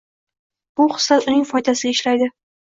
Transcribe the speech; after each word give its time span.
Bu 0.81 0.87
xislat 0.93 1.27
uning 1.33 1.45
foydasiga 1.51 1.95
ishlaydi. 1.99 2.33